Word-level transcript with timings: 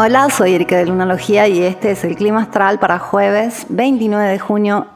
Hola, 0.00 0.30
soy 0.30 0.54
Erika 0.54 0.76
de 0.76 0.86
Lunalogía 0.86 1.48
y 1.48 1.62
este 1.62 1.90
es 1.90 2.04
el 2.04 2.14
clima 2.14 2.42
astral 2.42 2.78
para 2.78 3.00
jueves 3.00 3.66
29 3.68 4.30
de 4.30 4.38
junio 4.38 4.86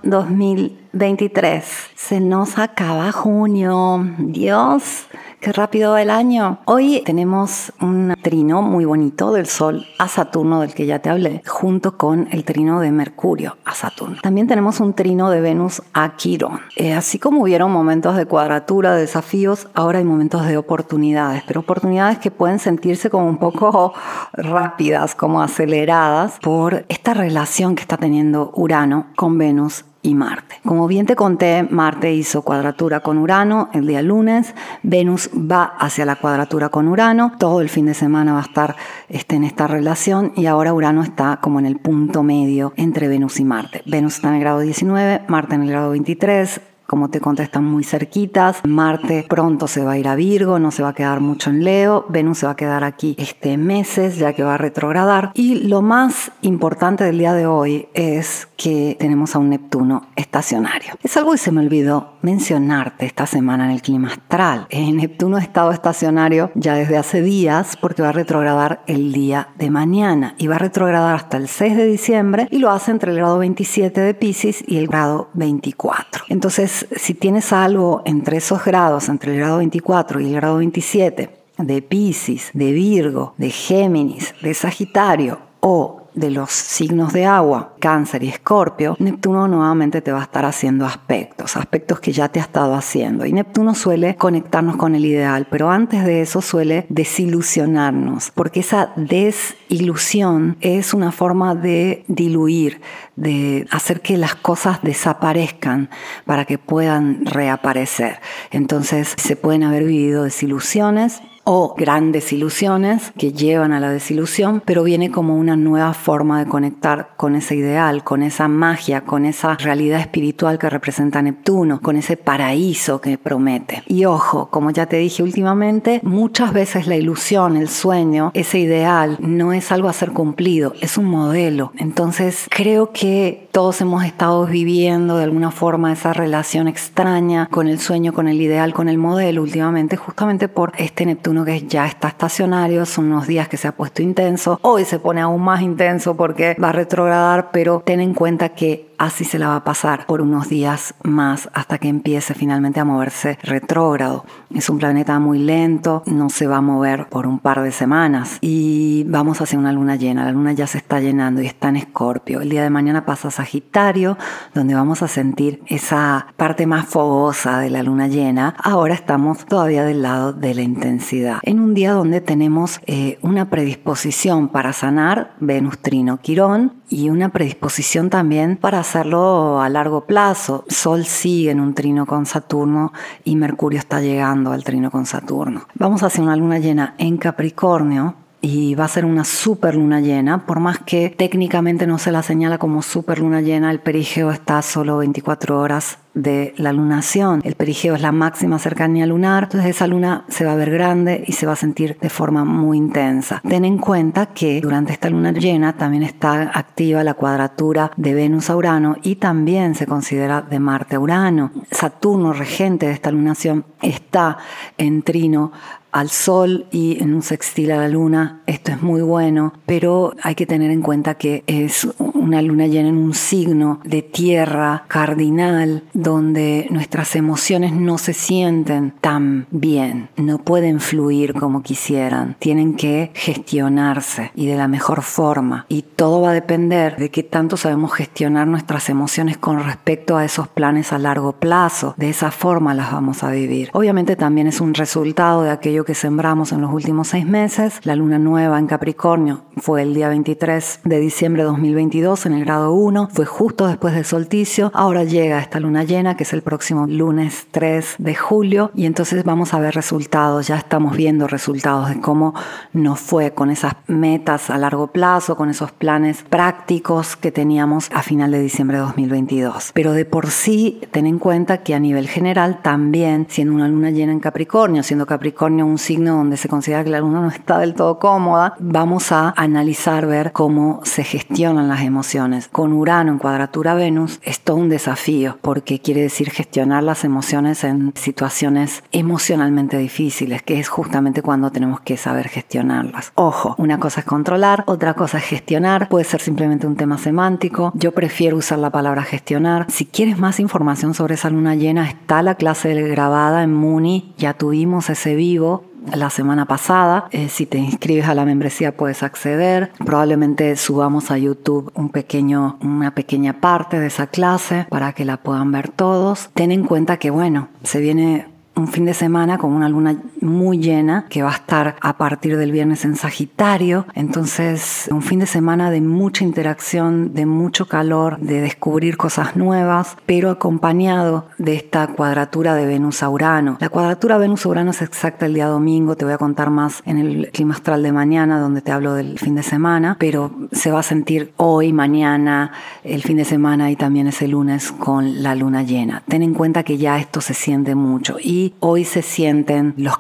2023. 0.93 1.65
Se 1.95 2.21
nos 2.21 2.59
acaba 2.59 3.13
junio. 3.13 4.05
Dios, 4.19 5.07
Qué 5.43 5.51
rápido 5.51 5.91
va 5.91 6.03
el 6.03 6.11
año. 6.11 6.61
Hoy 6.67 7.03
tenemos 7.05 7.73
un 7.81 8.15
trino 8.23 8.63
muy 8.63 8.85
bonito 8.85 9.33
del 9.33 9.47
Sol 9.47 9.85
a 9.99 10.07
Saturno 10.07 10.61
del 10.61 10.73
que 10.73 10.87
ya 10.87 11.01
te 11.01 11.11
hablé, 11.11 11.43
junto 11.45 11.99
con 11.99 12.29
el 12.31 12.45
trino 12.45 12.79
de 12.79 12.93
Mercurio 12.93 13.57
a 13.65 13.75
Saturno. 13.75 14.19
También 14.23 14.47
tenemos 14.47 14.79
un 14.79 14.95
trino 14.95 15.31
de 15.31 15.41
Venus 15.41 15.83
a 15.95 16.15
Quirón. 16.15 16.61
Eh, 16.77 16.95
así 16.95 17.19
como 17.19 17.43
hubieron 17.43 17.73
momentos 17.73 18.17
de 18.17 18.25
cuadratura, 18.25 18.95
de 18.95 19.01
desafíos, 19.01 19.67
ahora 19.75 19.99
hay 19.99 20.05
momentos 20.05 20.47
de 20.47 20.57
oportunidades, 20.57 21.43
pero 21.45 21.59
oportunidades 21.59 22.19
que 22.19 22.31
pueden 22.31 22.61
sentirse 22.61 23.11
como 23.11 23.27
un 23.27 23.39
poco 23.39 23.95
rápidas, 24.35 25.17
como 25.17 25.43
aceleradas 25.43 26.39
por 26.41 26.85
esta 26.89 27.15
relación 27.15 27.75
que 27.75 27.83
está 27.83 27.97
teniendo 27.97 28.53
Urano 28.55 29.09
con 29.17 29.39
Venus 29.39 29.87
y 30.03 30.15
Marte. 30.15 30.57
Como 30.65 30.87
bien 30.89 31.07
te 31.07 31.17
conté, 31.17 31.63
Marte 31.71 32.13
hizo 32.13 32.43
cuadratura 32.43 33.01
con 33.01 33.19
Urano 33.19 33.71
el 33.73 33.87
día 33.87 34.03
lunes, 34.03 34.55
Venus 34.83 35.31
va 35.33 35.65
hacia 35.65 36.05
la 36.05 36.17
cuadratura 36.17 36.69
con 36.69 36.89
Urano, 36.89 37.33
todo 37.39 37.61
el 37.61 37.69
fin 37.69 37.87
de 37.87 37.95
semana 37.95 38.33
va 38.33 38.41
a 38.41 38.43
estar 38.43 38.77
este, 39.09 39.37
en 39.37 39.45
esta 39.45 39.67
relación 39.67 40.33
y 40.37 40.47
ahora 40.47 40.75
Urano 40.75 41.03
está 41.03 41.39
como 41.41 41.59
en 41.59 41.67
el 41.67 41.79
punto 41.79 42.23
medio 42.23 42.73
entre 42.77 43.09
Venus 43.09 43.39
y 43.41 43.45
Marte. 43.45 43.83
Venus 43.87 44.17
está 44.17 44.29
en 44.29 44.35
el 44.35 44.41
grado 44.41 44.61
19, 44.61 45.23
Marte 45.29 45.55
en 45.55 45.63
el 45.63 45.71
grado 45.71 45.91
23, 45.91 46.61
como 46.93 47.09
te 47.09 47.21
conté, 47.21 47.43
están 47.43 47.65
muy 47.65 47.85
cerquitas. 47.85 48.61
Marte 48.69 49.25
pronto 49.27 49.67
se 49.67 49.83
va 49.83 49.93
a 49.93 49.99
ir 49.99 50.07
a 50.09 50.15
Virgo, 50.15 50.59
no 50.59 50.71
se 50.71 50.83
va 50.83 50.91
a 50.91 50.93
quedar 50.93 51.21
mucho 51.21 51.49
en 51.49 51.65
Leo. 51.65 52.05
Venus 52.11 52.41
se 52.41 52.45
va 52.47 52.53
a 52.53 52.57
quedar 52.57 52.85
aquí 52.85 53.17
este 53.19 53.57
meses, 53.57 54.19
ya 54.19 54.35
que 54.35 54.43
va 54.43 54.57
a 54.57 54.59
retrogradar. 54.59 55.31
Y 55.33 55.55
lo 55.69 55.81
más 55.81 56.33
importante 56.43 57.03
del 57.05 57.17
día 57.17 57.33
de 57.33 57.47
hoy 57.47 57.89
es 57.95 58.47
que 58.59 58.95
tenemos 59.01 59.35
a 59.35 59.39
un 59.39 59.49
Neptuno 59.49 60.09
estacionario. 60.17 60.93
Es 61.03 61.17
algo 61.17 61.33
que 61.33 61.39
se 61.39 61.51
me 61.51 61.63
olvidó 61.63 62.13
mencionarte 62.21 63.07
esta 63.07 63.25
semana 63.27 63.65
en 63.65 63.71
el 63.71 63.81
clima 63.81 64.09
astral. 64.09 64.67
Eh, 64.69 64.93
Neptuno 64.93 65.39
ha 65.39 65.43
estado 65.43 65.73
estacionario 65.73 66.51
ya 66.55 66.75
desde 66.75 66.99
hace 66.99 67.23
días 67.23 67.77
porque 67.81 68.03
va 68.03 68.11
a 68.11 68.13
retrogradar 68.13 68.83
el 68.87 69.15
día 69.15 69.49
de 69.57 69.71
mañana 69.71 70.35
y 70.37 70.47
va 70.47 70.57
a 70.57 70.59
retrogradar 70.59 71.17
hasta 71.17 71.39
el 71.39 71.49
6 71.49 71.75
de 71.75 71.87
diciembre 71.87 72.49
y 72.51 72.59
lo 72.59 72.71
hace 72.71 72.91
entre 72.91 73.13
el 73.13 73.17
grado 73.17 73.39
27 73.39 73.99
de 73.99 74.13
Pisces 74.13 74.63
y 74.67 74.77
el 74.77 74.89
grado 74.89 75.31
24. 75.33 76.25
Entonces, 76.29 76.82
si 76.97 77.15
tienes 77.15 77.53
algo 77.53 78.03
entre 78.05 78.39
esos 78.39 78.65
grados, 78.65 79.09
entre 79.09 79.33
el 79.33 79.39
grado 79.39 79.59
24 79.59 80.21
y 80.21 80.27
el 80.27 80.35
grado 80.35 80.59
27, 80.59 81.31
de 81.59 81.83
Pisces, 81.83 82.51
de 82.55 82.73
Virgo, 82.73 83.35
de 83.37 83.51
Géminis, 83.51 84.35
de 84.43 84.55
Sagitario 84.55 85.39
o 85.61 86.02
de 86.15 86.31
los 86.31 86.51
signos 86.51 87.13
de 87.13 87.25
agua, 87.25 87.75
cáncer 87.81 88.23
y 88.23 88.29
escorpio, 88.29 88.97
Neptuno 88.99 89.49
nuevamente 89.49 90.03
te 90.03 90.13
va 90.13 90.21
a 90.21 90.25
estar 90.25 90.45
haciendo 90.45 90.85
aspectos, 90.85 91.57
aspectos 91.57 92.01
que 92.01 92.13
ya 92.13 92.29
te 92.29 92.41
ha 92.41 92.43
estado 92.43 92.75
haciendo. 92.75 93.25
Y 93.27 93.33
Neptuno 93.33 93.75
suele 93.75 94.17
conectarnos 94.17 94.77
con 94.77 94.95
el 94.95 95.05
ideal, 95.05 95.47
pero 95.51 95.71
antes 95.71 96.05
de 96.05 96.21
eso 96.21 96.43
suele 96.43 96.87
desilusionarnos, 96.89 98.31
porque 98.31 98.61
esa 98.61 98.93
desilusión 98.97 100.57
es 100.61 100.95
una 100.95 101.13
forma 101.13 101.55
de 101.55 102.05
diluir, 102.09 102.81
de 103.17 103.67
hacer 103.71 104.01
que 104.01 104.17
las 104.17 104.35
cosas 104.35 104.83
desaparezcan 104.83 105.91
para 106.27 106.45
que 106.45 106.59
puedan 106.59 107.25
reaparecer. 107.25 108.21
Entonces 108.51 109.15
se 109.17 109.37
pueden 109.37 109.65
haber 109.65 109.85
vivido 109.85 110.25
desilusiones 110.25 111.21
o 111.45 111.75
grandes 111.77 112.33
ilusiones 112.33 113.13
que 113.19 113.33
llevan 113.33 113.73
a 113.73 113.81
la 113.81 113.91
desilusión, 113.91 114.63
pero 114.65 114.85
viene 114.85 115.11
como 115.11 115.37
una 115.37 115.57
nueva 115.57 115.95
forma 115.95 116.39
de 116.39 116.51
conectar 116.51 117.11
con 117.17 117.35
ese 117.35 117.57
ideal, 117.57 118.05
con 118.05 118.23
esa 118.23 118.49
magia, 118.49 119.03
con 119.03 119.25
esa 119.25 119.57
realidad 119.57 120.01
espiritual 120.01 120.59
que 120.59 120.71
representa 120.71 121.23
Neptuno, 121.23 121.81
con 121.81 121.97
ese 121.97 122.17
paraíso 122.17 123.01
que 123.01 123.19
promete. 123.19 123.83
Y 123.87 124.05
ojo, 124.05 124.49
como 124.51 124.71
ya 124.71 124.87
te 124.87 124.99
dije 124.99 125.23
últimamente, 125.23 126.01
muchas 126.05 126.53
veces 126.53 126.87
la 126.87 126.97
ilusión, 126.97 127.57
el 127.57 127.69
sueño, 127.69 128.31
ese 128.35 128.59
ideal 128.59 129.19
no 129.21 129.53
es 129.53 129.73
algo 129.73 129.89
a 129.89 129.93
ser 129.93 130.13
cumplido, 130.13 130.75
es 130.81 130.99
un 130.99 131.07
modelo. 131.07 131.73
Entonces 131.77 132.47
creo 132.51 132.93
que 132.93 133.49
todos 133.53 133.81
hemos 133.81 134.05
estado 134.05 134.47
viviendo 134.47 135.17
de 135.17 135.25
alguna 135.25 135.51
forma 135.51 135.93
esa 135.93 136.13
relación 136.13 136.69
extraña 136.69 137.49
con 137.51 137.69
el 137.69 137.81
sueño, 137.81 138.13
con 138.13 138.29
el 138.29 138.41
ideal, 138.41 138.73
con 138.73 138.89
el 138.89 138.99
modelo 138.99 139.43
últimamente, 139.43 139.97
justamente 139.97 140.49
por 140.49 140.73
este 140.79 141.05
Neptuno 141.07 141.32
uno 141.33 141.45
que 141.45 141.67
ya 141.67 141.87
está 141.87 142.09
estacionario, 142.09 142.87
son 142.87 143.07
unos 143.07 143.27
días 143.27 143.49
que 143.49 143.57
se 143.57 143.69
ha 143.69 143.73
puesto 143.73 144.03
intenso, 144.03 144.59
hoy 144.63 144.85
se 144.85 144.99
pone 144.99 145.21
aún 145.21 145.43
más 145.43 145.63
intenso 145.63 146.17
porque 146.17 146.57
va 146.63 146.69
a 146.69 146.73
retrogradar, 146.73 147.51
pero 147.51 147.83
ten 147.85 148.01
en 148.01 148.15
cuenta 148.15 148.51
que 148.51 148.92
así 149.03 149.25
se 149.25 149.39
la 149.39 149.49
va 149.49 149.57
a 149.57 149.65
pasar 149.65 150.07
por 150.07 150.21
unos 150.21 150.49
días 150.49 150.95
más 151.03 151.49
hasta 151.53 151.79
que 151.79 151.89
empiece 151.89 152.35
finalmente 152.35 152.79
a 152.79 152.85
moverse 152.85 153.37
retrógrado. 153.43 154.25
Es 154.55 154.71
un 154.71 154.79
planeta 154.79 155.19
muy 155.19 155.39
lento, 155.41 156.05
no 156.07 156.31
se 156.31 156.47
va 156.47 156.59
a 156.59 156.61
mover 156.61 157.09
por 157.09 157.27
un 157.27 157.41
par 157.41 157.63
de 157.63 157.73
semanas 157.73 158.39
y 158.41 159.05
vamos 159.09 159.41
hacia 159.41 159.59
una 159.59 159.73
luna 159.73 159.97
llena. 159.97 160.25
La 160.25 160.31
luna 160.31 160.53
ya 160.53 160.69
se 160.69 160.79
está 160.79 161.01
llenando 161.01 161.43
y 161.43 161.47
está 161.47 161.69
en 161.71 161.77
Escorpio. 161.77 162.43
El 162.43 162.51
día 162.51 162.63
de 162.63 162.71
mañana 162.71 163.05
pasa 163.05 163.31
Sagitario, 163.31 164.17
donde 164.55 164.75
vamos 164.75 165.03
a 165.03 165.09
sentir 165.09 165.63
esa 165.67 166.29
parte 166.37 166.67
más 166.67 166.87
fogosa 166.87 167.59
de 167.59 167.71
la 167.71 167.83
luna 167.83 168.07
llena. 168.07 168.55
Ahora 168.63 168.95
estamos 168.95 169.45
todavía 169.47 169.85
del 169.85 170.03
lado 170.03 170.33
de 170.33 170.55
la 170.55 170.63
intensidad. 170.63 171.39
En 171.43 171.59
un 171.59 171.75
día 171.75 171.93
donde 171.93 172.21
tenemos 172.21 172.81
eh, 172.87 173.19
una 173.23 173.51
predisposición 173.51 174.49
para 174.49 174.73
sanar, 174.73 175.35
Venus 175.41 175.79
Trino 175.79 176.19
Quirón, 176.19 176.83
y 176.93 177.09
una 177.09 177.31
predisposición 177.31 178.11
también 178.11 178.59
para 178.59 178.83
a 178.95 179.69
largo 179.69 180.03
plazo. 180.03 180.65
Sol 180.69 181.05
sigue 181.05 181.51
en 181.51 181.61
un 181.61 181.75
trino 181.75 182.07
con 182.07 182.27
Saturno 182.27 182.93
y 183.25 183.37
Mercurio 183.37 183.79
está 183.79 184.01
llegando 184.01 184.53
al 184.53 184.65
trino 184.65 184.91
con 184.91 185.07
Saturno. 185.07 185.67
Vamos 185.75 186.03
a 186.03 186.07
hacer 186.07 186.23
una 186.23 186.37
luna 186.37 186.59
llena 186.59 186.95
en 186.99 187.17
Capricornio 187.17 188.15
y 188.41 188.75
va 188.75 188.85
a 188.85 188.89
ser 188.89 189.05
una 189.05 189.25
super 189.25 189.77
luna 189.77 190.01
llena, 190.01 190.47
por 190.47 190.59
más 190.59 190.81
que 190.81 191.11
técnicamente 191.11 191.87
no 191.87 191.99
se 191.99 192.11
la 192.11 192.23
señala 192.23 192.59
como 192.59 192.83
super 192.83 193.21
luna 193.21 193.41
llena, 193.41 193.71
el 193.71 193.79
perigeo 193.79 194.33
está 194.33 194.61
solo 194.63 194.99
24 194.99 195.61
horas 195.61 195.99
de 196.15 196.55
la 196.57 196.73
lunación. 196.73 197.41
El 197.45 197.55
perigeo 197.55 197.95
es 197.95 198.03
la 198.03 198.13
máxima 198.13 198.59
cercanía 198.59 199.07
lunar, 199.07 199.45
entonces 199.45 199.71
esa 199.71 199.87
luna 199.87 200.25
se 200.29 200.45
va 200.45 200.53
a 200.53 200.57
ver 200.57 200.71
grande 200.71 201.25
y 201.27 201.33
se 201.33 201.47
va 201.47 201.53
a 201.53 201.57
sentir 201.57 201.99
de 202.01 202.11
forma 202.11 202.45
muy 202.45 202.77
intensa. 202.77 203.41
Ten 203.49 203.65
en 203.65 203.79
cuenta 203.79 204.27
que 204.27 204.61
durante 204.61 204.93
esta 204.93 205.11
luna 205.11 205.33
llena 205.33 205.75
también 205.75 206.03
está 206.03 206.51
activa 206.55 207.05
la 207.05 207.15
cuadratura 207.15 207.91
de 207.97 208.15
Venus 208.15 208.51
a 208.51 208.57
Urano 208.57 208.97
y 209.03 209.17
también 209.17 209.75
se 209.75 209.87
considera 209.87 210.43
de 210.43 210.59
Marte 210.59 210.97
a 210.97 211.01
Urano. 211.01 211.53
Saturno, 211.71 212.33
regente 212.33 212.87
de 212.87 212.93
esta 212.93 213.11
lunación, 213.11 213.65
está 213.81 214.39
en 214.79 215.03
trino 215.03 215.53
al 215.93 216.09
Sol 216.11 216.67
y 216.71 217.03
en 217.03 217.15
un 217.15 217.23
sextil 217.23 217.71
a 217.71 217.77
la 217.77 217.89
Luna. 217.89 218.41
Esto 218.47 218.73
es 218.73 218.83
muy 218.83 219.03
bueno, 219.03 219.53
pero 219.67 220.15
hay 220.23 220.35
que 220.35 220.47
tener 220.47 220.71
en 220.71 220.83
cuenta 220.83 221.15
que 221.15 221.45
es 221.47 221.87
una 221.99 222.41
luna 222.41 222.67
llena 222.67 222.89
en 222.89 222.97
un 222.97 223.15
signo 223.15 223.81
de 223.85 224.01
tierra 224.01 224.85
cardinal 224.89 225.83
donde 225.93 226.67
nuestras 226.71 227.17
emociones 227.17 227.73
no 227.73 227.99
se 227.99 228.15
sienten 228.15 228.93
tan 229.01 229.47
bien, 229.51 230.09
no 230.17 230.39
pueden 230.39 230.81
fluir 230.81 231.35
como 231.35 231.63
quisieran, 231.63 232.37
tienen 232.39 232.75
que 232.75 233.11
gestionarse 233.15 234.31
y 234.35 234.47
de 234.47 234.57
la 234.57 234.69
mejor 234.69 235.03
forma. 235.03 235.67
Y 235.69 235.83
todo 235.83 236.23
va 236.23 236.31
a 236.31 236.35
depender 236.35 236.97
de 236.97 237.11
qué 237.11 237.23
tanto 237.23 237.57
sabemos 237.57 237.93
gestionar 237.93 238.47
nuestras 238.47 238.89
emociones 238.89 239.37
con 239.37 239.63
respecto 239.63 240.17
a 240.17 240.25
esos 240.25 240.49
planes 240.49 240.93
a 240.93 240.99
largo 240.99 241.33
plazo. 241.33 241.95
De 241.97 242.09
esa 242.09 242.31
forma 242.31 242.75
las 242.75 242.93
vamos 242.93 243.25
a 243.25 243.31
vivir. 243.31 243.71
Obviamente 243.73 244.17
también 244.17 244.47
es 244.47 244.61
un 244.61 244.75
resultado 244.75 245.43
de 245.43 245.51
aquello 245.51 245.82
que 245.85 245.95
sembramos 245.95 246.53
en 246.53 246.61
los 246.61 246.73
últimos 246.73 247.09
seis 247.09 247.27
meses. 247.27 247.81
La 247.85 247.97
luna 247.97 248.19
nueva 248.19 248.59
en 248.59 248.67
Capricornio 248.67 249.43
fue 249.57 249.83
el 249.83 249.95
día 249.95 250.09
23 250.09 250.81
de 250.85 251.01
diciembre 251.01 251.43
de 251.43 251.49
2022 251.49 252.27
en 252.27 252.33
el 252.35 252.45
grado 252.45 252.73
1, 252.73 253.09
fue 253.13 253.27
justo 253.27 253.67
después 253.67 253.95
del 253.95 254.05
solsticio. 254.05 254.71
Ahora 254.75 255.05
llega 255.05 255.41
esta 255.41 255.61
luna 255.61 255.85
llena 255.85 256.17
que 256.17 256.25
es 256.25 256.33
el 256.33 256.43
próximo 256.43 256.87
lunes 256.87 257.47
3 257.51 257.97
de 257.99 258.15
julio 258.15 258.71
y 258.75 258.87
entonces 258.87 259.25
vamos 259.25 259.55
a 259.55 259.61
ver 259.61 259.75
resultados, 259.75 260.49
ya 260.49 260.57
estamos 260.57 260.97
viendo 260.97 261.27
resultados 261.27 261.89
de 261.89 262.01
cómo 262.01 262.35
nos 262.73 263.01
fue 263.01 263.33
con 263.33 263.51
esas 263.51 263.75
metas 263.87 264.51
a 264.51 264.59
largo 264.59 264.89
plazo, 264.89 265.37
con 265.37 265.51
esos 265.51 265.73
planes 265.73 266.25
prácticos 266.29 267.17
que 267.17 267.33
teníamos 267.33 267.91
a 267.93 268.03
final 268.03 268.31
de 268.31 268.41
diciembre 268.41 268.79
de 268.79 268.85
2022. 268.85 269.73
Pero 269.75 269.93
de 269.93 270.05
por 270.05 270.31
sí, 270.31 270.81
ten 270.91 271.07
en 271.07 271.19
cuenta 271.19 271.59
que 271.59 271.75
a 271.75 271.79
nivel 271.79 272.09
general 272.09 272.61
también, 272.63 273.27
siendo 273.29 273.55
una 273.55 273.69
luna 273.69 273.91
llena 273.91 274.13
en 274.13 274.21
Capricornio, 274.21 274.83
siendo 274.83 275.07
Capricornio 275.07 275.67
un 275.73 275.79
signo 275.79 276.17
donde 276.17 276.37
se 276.37 276.49
considera 276.49 276.85
que 276.85 276.91
la 276.91 277.01
luna 277.01 277.21
no 277.21 277.29
está 277.29 277.59
del 277.59 277.75
todo 277.75 277.99
cómoda, 277.99 278.55
vamos 278.61 279.11
a 279.11 279.35
analizar, 279.37 280.07
ver 280.07 280.33
cómo 280.33 280.81
se 280.85 281.03
gestionan 281.03 281.69
las 281.69 281.81
emociones. 281.83 282.49
Con 282.49 282.73
Urano 282.73 283.13
en 283.13 283.19
cuadratura 283.19 283.75
Venus 283.75 284.21
es 284.23 284.41
todo 284.41 284.59
un 284.59 284.69
desafío 284.69 285.39
porque 285.41 285.81
quiere 285.81 286.03
decir 286.03 286.31
gestionar 286.31 286.83
las 286.83 287.05
emociones 287.05 287.65
en 287.65 287.93
situaciones 287.97 288.85
emocionalmente 288.93 289.79
difíciles, 289.79 290.43
que 290.43 290.61
es 290.61 290.69
justamente 290.69 291.23
cuando 291.23 291.51
tenemos 291.51 291.81
que 291.81 291.97
saber 291.97 292.29
gestionarlas. 292.29 293.13
Ojo, 293.15 293.55
una 293.59 293.79
cosa 293.79 294.01
es 294.01 294.07
controlar, 294.07 294.65
otra 294.67 294.95
cosa 294.95 295.19
es 295.19 295.25
gestionar, 295.25 295.89
puede 295.89 296.05
ser 296.05 296.21
simplemente 296.21 296.67
un 296.67 296.77
tema 296.77 296.99
semántico. 296.99 297.73
Yo 297.75 297.93
prefiero 297.93 298.37
usar 298.37 298.59
la 298.59 298.71
palabra 298.71 299.03
gestionar. 299.03 299.67
Si 299.71 299.87
quieres 299.87 300.19
más 300.19 300.39
información 300.39 300.95
sobre 300.95 301.15
esa 301.15 301.31
luna 301.31 301.55
llena, 301.55 301.89
está 301.89 302.23
la 302.23 302.35
clase 302.35 302.75
grabada 302.75 303.43
en 303.43 303.55
Muni, 303.55 304.15
ya 304.19 304.35
tuvimos 304.35 304.91
ese 304.91 305.15
vivo 305.15 305.62
la 305.95 306.11
semana 306.11 306.47
pasada. 306.47 307.09
Eh, 307.11 307.29
si 307.29 307.47
te 307.47 307.59
inscribes 307.59 308.07
a 308.07 308.15
la 308.15 308.25
membresía 308.25 308.77
puedes 308.77 309.03
acceder. 309.03 309.73
Probablemente 309.85 310.57
subamos 310.57 311.11
a 311.11 311.19
YouTube 311.19 311.71
un 311.75 311.91
pequeño, 311.91 312.59
una 312.63 312.95
pequeña 312.95 313.41
parte 313.41 313.79
de 313.79 313.87
esa 313.87 314.07
clase 314.07 314.67
para 314.71 314.93
que 314.93 315.05
la 315.05 315.19
puedan 315.19 315.53
ver 315.53 315.69
todos. 315.69 316.31
Ten 316.35 316.53
en 316.53 316.65
cuenta 316.65 316.99
que, 316.99 317.11
bueno, 317.11 317.49
se 317.63 317.81
viene 317.81 318.27
un 318.55 318.69
fin 318.69 318.85
de 318.85 318.95
semana 318.95 319.39
con 319.39 319.53
una 319.53 319.69
luna 319.69 319.97
muy 320.23 320.59
llena 320.59 321.07
que 321.09 321.23
va 321.23 321.31
a 321.31 321.37
estar 321.37 321.77
a 321.81 321.97
partir 321.97 322.37
del 322.37 322.53
viernes 322.53 322.85
en 322.85 322.97
Sagitario. 322.97 323.87
Entonces, 323.95 324.89
un 324.91 325.03
fin 325.03 325.19
de 325.21 325.27
semana 325.27 325.71
de 325.71 325.81
mucha 325.81 326.25
interacción, 326.25 327.15
de 327.15 327.27
mucho 327.27 327.67
calor, 327.67 328.19
de 328.19 328.41
descubrir 328.41 328.97
cosas 328.97 329.37
nuevas, 329.37 329.97
pero 330.07 330.31
acompañado 330.31 331.29
de 331.39 331.55
esta 331.55 331.87
cuadratura 331.89 332.55
de 332.55 332.67
Venus 332.67 333.03
a 333.03 333.09
Urano. 333.09 333.57
La 333.61 333.69
cuadratura 333.69 334.19
Venus 334.19 334.47
a 334.47 334.49
Urano 334.49 334.71
es 334.71 334.83
exacta 334.83 335.27
el 335.27 335.35
día 335.35 335.47
domingo, 335.47 335.97
te 335.97 336.05
voy 336.05 336.15
a 336.15 336.19
contar 336.19 336.51
más 336.51 336.83
en 336.87 336.99
el 336.99 337.31
clima 337.33 337.55
astral 337.55 337.83
de 337.83 337.93
mañana, 337.93 338.41
donde 338.41 338.61
te 338.61 338.73
hablo 338.73 338.95
del 338.95 339.19
fin 339.19 339.35
de 339.35 339.43
semana, 339.43 339.97
pero 339.99 340.33
se 340.53 340.71
va 340.71 340.81
a 340.81 340.83
sentir 340.83 341.33
hoy, 341.37 341.73
mañana, 341.73 342.53
el 342.85 343.03
fin 343.03 343.17
de 343.17 343.25
semana 343.25 343.71
y 343.71 343.77
también 343.77 344.07
ese 344.07 344.29
lunes 344.29 344.73
con 344.73 345.23
la 345.23 345.35
luna 345.35 345.63
llena. 345.63 346.03
Ten 346.09 346.23
en 346.23 346.35
cuenta 346.35 346.63
que 346.63 346.79
ya 346.79 346.99
esto 346.99 347.21
se 347.21 347.35
siente 347.35 347.75
mucho 347.75 348.17
y 348.21 348.55
hoy 348.61 348.85
se 348.85 349.03
sienten 349.03 349.75
los 349.77 349.99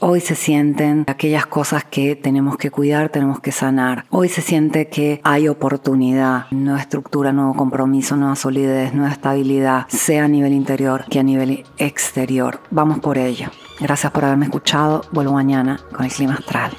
hoy 0.00 0.20
se 0.20 0.34
sienten 0.34 1.04
aquellas 1.06 1.46
cosas 1.46 1.84
que 1.84 2.16
tenemos 2.16 2.56
que 2.56 2.70
cuidar, 2.70 3.08
tenemos 3.08 3.40
que 3.40 3.52
sanar, 3.52 4.04
hoy 4.10 4.28
se 4.28 4.42
siente 4.42 4.88
que 4.88 5.20
hay 5.24 5.48
oportunidad, 5.48 6.46
nueva 6.50 6.80
estructura, 6.80 7.32
nuevo 7.32 7.54
compromiso, 7.54 8.16
nueva 8.16 8.36
solidez, 8.36 8.94
nueva 8.94 9.12
estabilidad, 9.12 9.86
sea 9.88 10.24
a 10.24 10.28
nivel 10.28 10.52
interior 10.52 11.04
que 11.10 11.18
a 11.18 11.22
nivel 11.22 11.64
exterior. 11.78 12.60
Vamos 12.70 13.00
por 13.00 13.18
ello. 13.18 13.48
Gracias 13.80 14.10
por 14.12 14.24
haberme 14.24 14.46
escuchado. 14.46 15.02
Vuelvo 15.12 15.32
mañana 15.32 15.78
con 15.94 16.04
el 16.04 16.12
clima 16.12 16.34
astral. 16.34 16.72